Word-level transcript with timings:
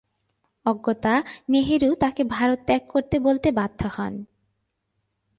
অগত্যা 0.65 1.13
নেহেরু 1.49 1.89
তাকে 1.95 2.21
ভারত 2.27 2.59
ত্যাগ 2.65 2.83
করতে 2.87 3.15
বলতে 3.19 3.47
বাধ্য 3.51 3.81
হন। 3.87 4.13